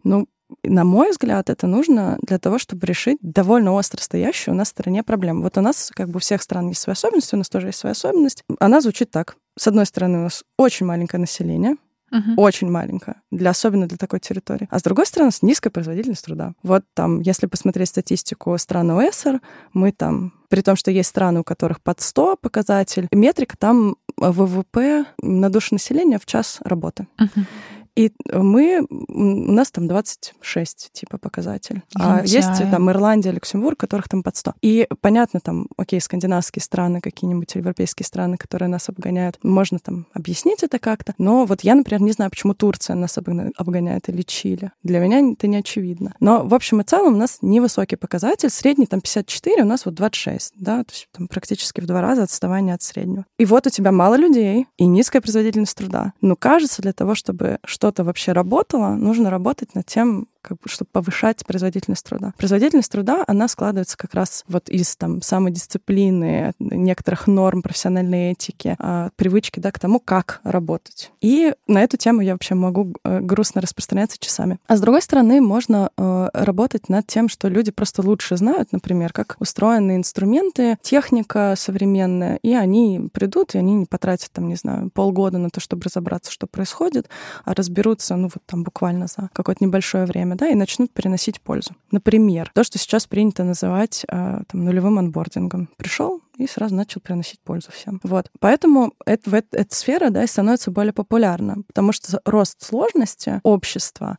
[0.04, 0.28] Ну,
[0.64, 4.72] на мой взгляд, это нужно для того, чтобы решить довольно остро стоящую у нас в
[4.72, 5.42] стране проблему.
[5.42, 7.80] Вот у нас, как бы у всех стран есть свои особенности, у нас тоже есть
[7.80, 8.44] своя особенность.
[8.60, 9.38] Она звучит так.
[9.58, 11.76] С одной стороны, у нас очень маленькое население,
[12.14, 12.36] Uh-huh.
[12.38, 14.68] Очень маленькая, для, особенно для такой территории.
[14.70, 16.54] А с другой стороны, с низкой производительность труда.
[16.64, 19.42] Вот там, если посмотреть статистику стран ОСР,
[19.74, 25.06] мы там, при том, что есть страны, у которых под 100 показатель, метрика там ВВП
[25.22, 27.08] на душу населения в час работы.
[27.20, 27.46] Uh-huh.
[27.96, 31.82] И мы, у нас там 26 типа показатель.
[31.96, 34.54] А есть там Ирландия, Люксембург, которых там под 100.
[34.62, 40.64] И понятно, там, окей, скандинавские страны, какие-нибудь европейские страны, которые нас обгоняют, можно там объяснить
[40.64, 41.14] это как-то.
[41.18, 44.72] Но вот я, например, не знаю, почему Турция нас обгоняет или Чили.
[44.84, 46.14] Для меня это не очевидно.
[46.20, 48.50] Но в общем и целом у нас невысокий показатель.
[48.50, 52.24] Средний там 54, у нас вот 26, да, то есть там практически в два раза
[52.24, 53.26] отставание от среднего.
[53.38, 56.14] И вот у тебя мало людей и низкая производительность труда.
[56.22, 60.70] Но кажется, для того, чтобы что что-то вообще работало, нужно работать над тем, как бы,
[60.70, 62.34] чтобы повышать производительность труда.
[62.38, 69.10] Производительность труда, она складывается как раз вот из там самодисциплины, некоторых норм профессиональной этики, а,
[69.16, 71.12] привычки, да, к тому, как работать.
[71.22, 74.60] И на эту тему я вообще могу э, грустно распространяться часами.
[74.68, 79.12] А с другой стороны, можно э, работать над тем, что люди просто лучше знают, например,
[79.14, 84.92] как устроены инструменты, техника современная, и они придут, и они не потратят, там, не знаю,
[84.92, 87.10] полгода на то, чтобы разобраться, что происходит,
[87.44, 91.72] а разберутся, ну, вот там буквально за какое-то небольшое время да, и начнут приносить пользу.
[91.92, 95.70] Например, то, что сейчас принято называть э, там, нулевым анбордингом.
[95.78, 98.00] Пришел, и сразу начал приносить пользу всем.
[98.04, 98.30] Вот.
[98.40, 104.18] Поэтому это, это, эта сфера да, становится более популярна, потому что рост сложности общества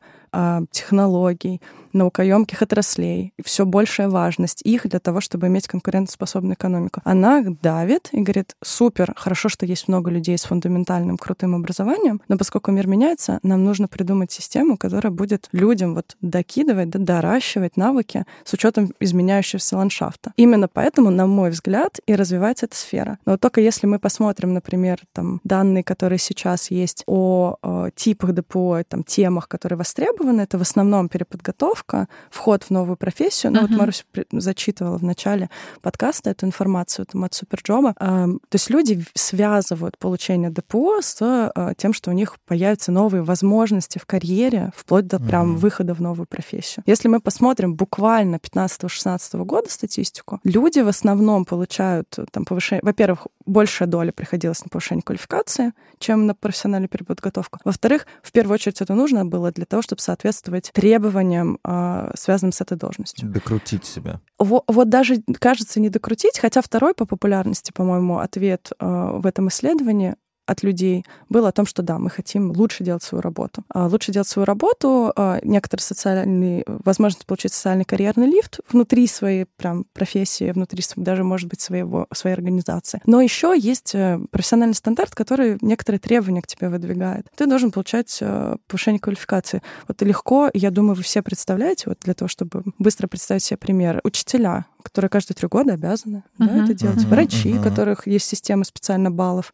[0.71, 1.61] технологий,
[1.97, 7.01] наукоемких отраслей, все большая важность их для того, чтобы иметь конкурентоспособную экономику.
[7.05, 12.37] Она давит и говорит, супер, хорошо, что есть много людей с фундаментальным крутым образованием, но
[12.37, 18.25] поскольку мир меняется, нам нужно придумать систему, которая будет людям вот докидывать, да, доращивать навыки
[18.45, 20.33] с учетом изменяющегося ландшафта.
[20.37, 23.19] Именно поэтому, на мой взгляд, и развивается эта сфера.
[23.25, 28.83] Но только если мы посмотрим, например, там данные, которые сейчас есть о, о типах ДПО,
[28.87, 30.43] там темах, которые востребованы, востребовано.
[30.43, 33.53] Это в основном переподготовка, вход в новую профессию.
[33.53, 33.69] Ну, uh-huh.
[33.69, 35.51] вот Маруся зачитывала в начале
[35.83, 37.95] подкаста эту информацию там, от Суперджоба.
[37.95, 43.99] То есть люди связывают получение ДПО с э, тем, что у них появятся новые возможности
[43.99, 45.59] в карьере, вплоть до прям uh-huh.
[45.59, 46.83] выхода в новую профессию.
[46.87, 52.81] Если мы посмотрим буквально 15-16 года статистику, люди в основном получают э, там повышение...
[52.83, 57.61] Во-первых, большая доля приходилась на повышение квалификации, чем на профессиональную переподготовку.
[57.65, 62.61] Во-вторых, в первую очередь это нужно было для того, чтобы соответствовать требованиям, а, связанным с
[62.61, 63.29] этой должностью.
[63.29, 64.21] Докрутить себя.
[64.39, 69.49] Вот, вот даже, кажется, не докрутить, хотя второй по популярности, по-моему, ответ а, в этом
[69.49, 73.65] исследовании от людей было о том, что да, мы хотим лучше делать свою работу.
[73.69, 79.47] А лучше делать свою работу, а, некоторые социальные, возможность получить социальный карьерный лифт внутри своей
[79.57, 83.01] прям профессии, внутри даже, может быть, своего, своей организации.
[83.07, 87.27] Но еще есть э, профессиональный стандарт, который некоторые требования к тебе выдвигает.
[87.35, 89.63] Ты должен получать э, повышение квалификации.
[89.89, 94.01] Вот легко, я думаю, вы все представляете, вот для того, чтобы быстро представить себе пример,
[94.05, 96.47] учителя, которые каждые три года обязаны uh-huh.
[96.47, 97.09] да, это делать, uh-huh.
[97.09, 97.61] врачи, uh-huh.
[97.61, 99.53] у которых есть система специально баллов,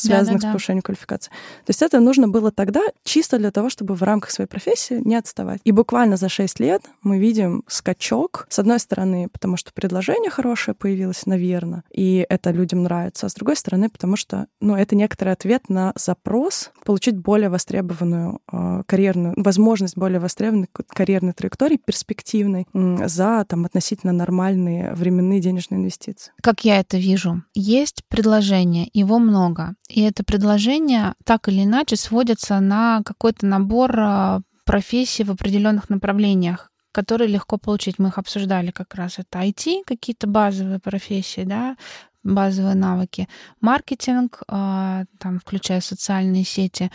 [0.00, 1.30] связанных да, да, с повышением квалификации.
[1.30, 5.16] То есть это нужно было тогда чисто для того, чтобы в рамках своей профессии не
[5.16, 5.60] отставать.
[5.64, 10.74] И буквально за 6 лет мы видим скачок, с одной стороны, потому что предложение хорошее
[10.74, 15.30] появилось, наверное, и это людям нравится, а с другой стороны, потому что ну, это некоторый
[15.30, 23.08] ответ на запрос получить более востребованную э, карьерную, возможность более востребованной карьерной траектории, перспективной, э,
[23.08, 26.32] за там, относительно нормальные временные денежные инвестиции.
[26.42, 27.42] Как я это вижу?
[27.54, 29.74] Есть предложение, его много.
[29.88, 36.70] И это предложение так или иначе сводится на какой-то набор а, профессий в определенных направлениях
[36.92, 37.98] которые легко получить.
[37.98, 39.18] Мы их обсуждали как раз.
[39.18, 41.76] Это IT, какие-то базовые профессии, да,
[42.22, 43.28] базовые навыки,
[43.60, 46.90] маркетинг, а, там, включая социальные сети,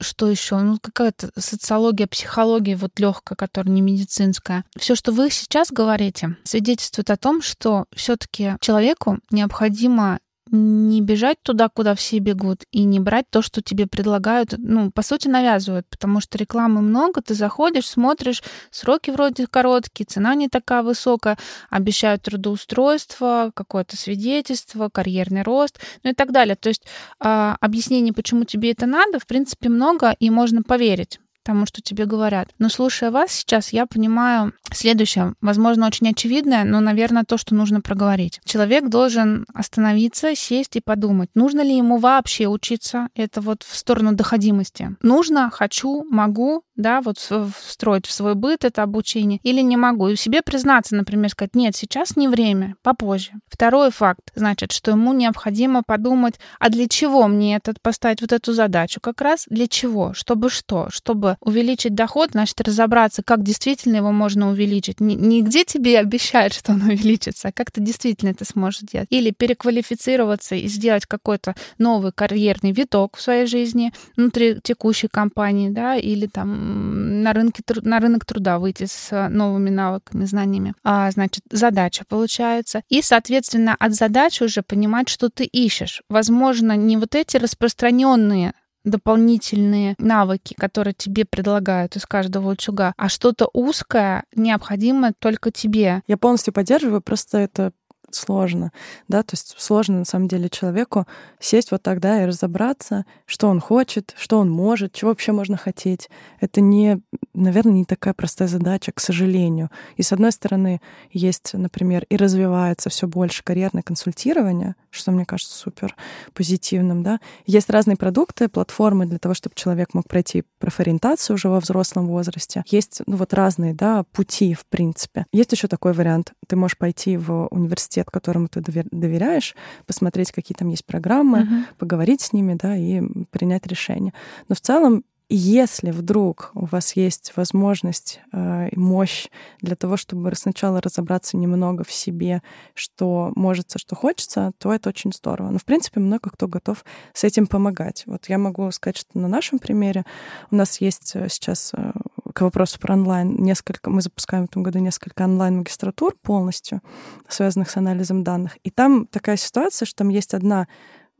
[0.00, 0.58] что еще?
[0.58, 4.64] Ну, какая-то социология, психология вот легкая, которая не медицинская.
[4.78, 11.68] Все, что вы сейчас говорите, свидетельствует о том, что все-таки человеку необходимо не бежать туда,
[11.68, 16.20] куда все бегут, и не брать то, что тебе предлагают, ну, по сути, навязывают, потому
[16.20, 21.36] что рекламы много, ты заходишь, смотришь, сроки вроде короткие, цена не такая высокая,
[21.70, 26.56] обещают трудоустройство, какое-то свидетельство, карьерный рост, ну и так далее.
[26.56, 26.84] То есть
[27.20, 32.06] э, объяснений, почему тебе это надо, в принципе, много, и можно поверить тому, что тебе
[32.06, 32.48] говорят.
[32.58, 37.80] Но слушая вас сейчас, я понимаю следующее, возможно, очень очевидное, но, наверное, то, что нужно
[37.80, 38.40] проговорить.
[38.44, 43.08] Человек должен остановиться, сесть и подумать, нужно ли ему вообще учиться.
[43.14, 44.96] Это вот в сторону доходимости.
[45.02, 50.08] Нужно, хочу, могу, да, вот встроить в свой быт это обучение, или не могу.
[50.08, 53.32] И себе признаться, например, сказать, нет, сейчас не время, попозже.
[53.48, 58.52] Второй факт, значит, что ему необходимо подумать, а для чего мне этот поставить вот эту
[58.52, 59.00] задачу?
[59.00, 60.12] Как раз для чего?
[60.14, 60.88] Чтобы что?
[60.90, 65.00] Чтобы увеличить доход, значит, разобраться, как действительно его можно увеличить.
[65.00, 69.08] Не, не где тебе обещают, что он увеличится, а как ты действительно это сможешь сделать.
[69.10, 75.96] Или переквалифицироваться и сделать какой-то новый карьерный виток в своей жизни внутри текущей компании, да,
[75.96, 80.74] или там на, рынке, на рынок труда выйти с новыми навыками, знаниями.
[80.84, 82.82] А, значит, задача получается.
[82.88, 86.02] И, соответственно, от задачи уже понимать, что ты ищешь.
[86.08, 88.52] Возможно, не вот эти распространенные
[88.84, 96.02] дополнительные навыки, которые тебе предлагают из каждого утюга, а что-то узкое необходимо только тебе.
[96.06, 97.72] Я полностью поддерживаю, просто это
[98.10, 98.72] сложно,
[99.08, 101.06] да, то есть сложно на самом деле человеку
[101.40, 106.08] сесть вот тогда и разобраться, что он хочет, что он может, чего вообще можно хотеть.
[106.40, 107.00] Это не,
[107.34, 109.70] наверное, не такая простая задача, к сожалению.
[109.96, 115.56] И с одной стороны есть, например, и развивается все больше карьерное консультирование, что мне кажется
[115.56, 115.94] супер
[116.32, 117.20] позитивным, да.
[117.46, 122.62] Есть разные продукты, платформы для того, чтобы человек мог пройти профориентацию уже во взрослом возрасте.
[122.66, 125.26] Есть, ну вот разные, да, пути, в принципе.
[125.32, 126.32] Есть еще такой вариант.
[126.46, 129.54] Ты можешь пойти в университет университет, которому ты доверяешь,
[129.86, 131.76] посмотреть, какие там есть программы, uh-huh.
[131.78, 134.12] поговорить с ними, да, и принять решение.
[134.48, 139.26] Но в целом если вдруг у вас есть возможность э, и мощь
[139.60, 142.42] для того, чтобы сначала разобраться немного в себе,
[142.74, 145.50] что может, что хочется, то это очень здорово.
[145.50, 148.04] Но, в принципе, много кто готов с этим помогать.
[148.06, 150.04] Вот я могу сказать, что на нашем примере
[150.52, 151.90] у нас есть э, сейчас э,
[152.36, 156.82] к вопросу про онлайн несколько, мы запускаем в этом году несколько онлайн-магистратур полностью,
[157.28, 158.58] связанных с анализом данных.
[158.62, 160.68] И там такая ситуация, что там есть одна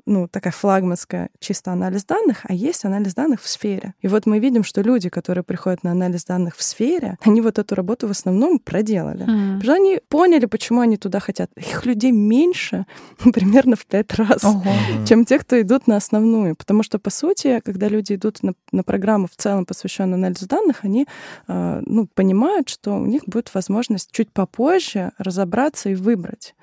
[0.07, 3.95] ну, такая флагманская чисто анализ данных, а есть анализ данных в сфере.
[4.01, 7.59] И вот мы видим, что люди, которые приходят на анализ данных в сфере, они вот
[7.59, 9.27] эту работу в основном проделали.
[9.27, 9.59] Mm.
[9.59, 11.51] Потому что они поняли, почему они туда хотят.
[11.57, 12.87] Их людей меньше
[13.33, 15.07] примерно в пять раз, uh-huh.
[15.07, 16.55] чем те, кто идут на основную.
[16.55, 20.85] Потому что, по сути, когда люди идут на, на программу в целом, посвященную анализу данных,
[20.85, 21.07] они
[21.49, 26.55] э, ну, понимают, что у них будет возможность чуть попозже разобраться и выбрать.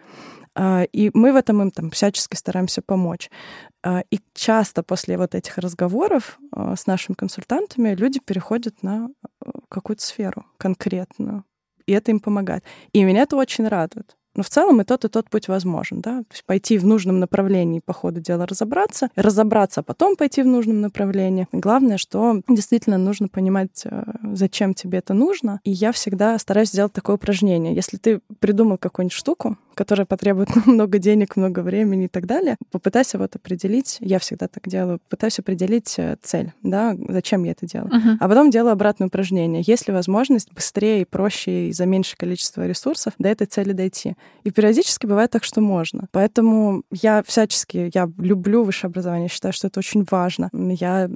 [0.56, 3.30] А, и мы в этом им там всячески стараемся помочь.
[3.84, 9.10] А, и часто после вот этих разговоров а, с нашими консультантами люди переходят на
[9.70, 11.44] какую-то сферу конкретную.
[11.86, 12.64] И это им помогает.
[12.94, 14.16] И меня это очень радует.
[14.36, 16.20] Но в целом и тот, и тот путь возможен, да.
[16.20, 20.48] То есть пойти в нужном направлении, по ходу дела разобраться, разобраться, а потом пойти в
[20.48, 21.48] нужном направлении.
[21.52, 25.60] Главное, что действительно нужно понимать, э, зачем тебе это нужно.
[25.64, 27.76] И я всегда стараюсь сделать такое упражнение.
[27.76, 33.18] Если ты придумал какую-нибудь штуку, которая потребует много денег, много времени и так далее, попытайся
[33.18, 37.92] вот определить, я всегда так делаю, пытаюсь определить э, цель, да, зачем я это делаю.
[37.92, 38.18] Uh-huh.
[38.20, 39.64] А потом делаю обратное упражнение.
[39.66, 44.16] Есть ли возможность быстрее и проще и за меньшее количество ресурсов до этой цели дойти?
[44.44, 46.08] И периодически бывает так, что можно.
[46.12, 50.50] Поэтому я всячески, я люблю высшее образование, считаю, что это очень важно.
[50.54, 51.10] Я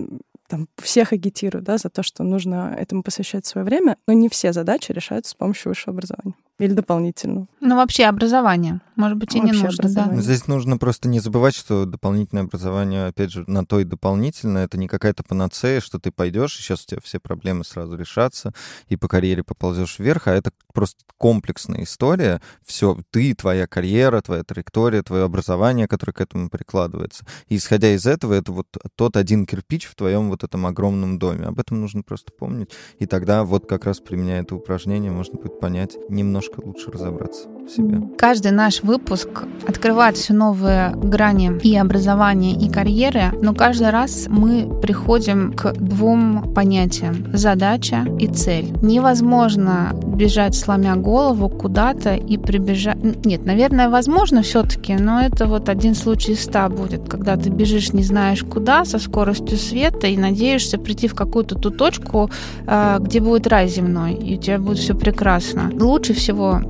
[0.47, 4.53] там, всех агитирую да, за то, что нужно этому посвящать свое время, но не все
[4.53, 6.35] задачи решаются с помощью высшего образования.
[6.59, 7.47] Или дополнительную.
[7.59, 8.81] Ну, вообще образование.
[8.95, 10.15] Может быть, и вообще не нужно, да.
[10.15, 14.79] Здесь нужно просто не забывать, что дополнительное образование, опять же, на то и дополнительное, это
[14.79, 18.53] не какая-то панацея, что ты пойдешь, и сейчас у тебя все проблемы сразу решатся,
[18.87, 22.41] и по карьере поползешь вверх, а это просто комплексная история.
[22.65, 27.23] Все, ты, твоя карьера, твоя траектория, твое образование, которое к этому прикладывается.
[27.49, 31.45] И исходя из этого, это вот тот один кирпич в твоем вот этом огромном доме.
[31.45, 32.71] Об этом нужно просто помнить.
[32.97, 37.56] И тогда вот как раз применяя это упражнение, можно будет понять немножко немножко лучше разобраться
[37.67, 38.01] в себе.
[38.17, 44.69] Каждый наш выпуск открывает все новые грани и образования, и карьеры, но каждый раз мы
[44.81, 48.73] приходим к двум понятиям— задача и цель.
[48.81, 53.25] Невозможно бежать, сломя голову куда-то и прибежать...
[53.25, 57.49] Нет, наверное, возможно все таки но это вот один случай из ста будет, когда ты
[57.49, 62.31] бежишь не знаешь куда, со скоростью света и надеешься прийти в какую-то ту точку,
[62.65, 65.69] а, где будет рай земной, и у тебя будет все прекрасно.
[65.73, 66.61] Лучше всего всего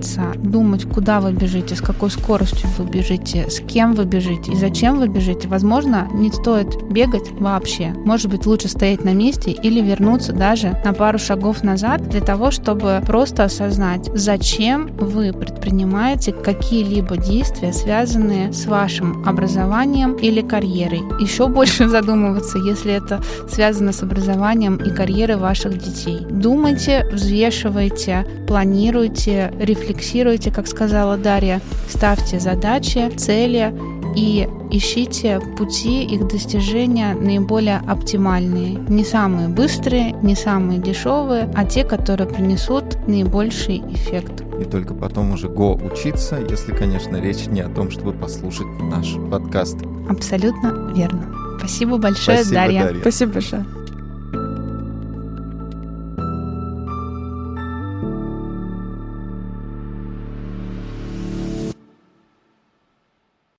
[0.00, 4.56] останавливаться, думать, куда вы бежите, с какой скоростью вы бежите, с кем вы бежите и
[4.56, 5.48] зачем вы бежите.
[5.48, 7.92] Возможно, не стоит бегать вообще.
[8.04, 12.50] Может быть, лучше стоять на месте или вернуться даже на пару шагов назад для того,
[12.50, 21.02] чтобы просто осознать, зачем вы предпринимаете какие-либо действия, связанные с вашим образованием или карьерой.
[21.20, 26.26] Еще больше задумываться, если это связано с образованием и карьерой ваших детей.
[26.30, 28.70] Думайте, взвешивайте, планируйте
[29.10, 29.52] планируйте,
[29.90, 33.74] рефлексируйте, как сказала Дарья, ставьте задачи, цели
[34.16, 38.78] и ищите пути их достижения наиболее оптимальные.
[38.88, 44.42] Не самые быстрые, не самые дешевые, а те, которые принесут наибольший эффект.
[44.60, 49.14] И только потом уже го учиться, если, конечно, речь не о том, чтобы послушать наш
[49.30, 49.78] подкаст.
[50.08, 51.34] Абсолютно верно.
[51.58, 52.82] Спасибо большое, Спасибо, Дарья.
[52.84, 53.00] Дарья.
[53.00, 53.64] Спасибо большое.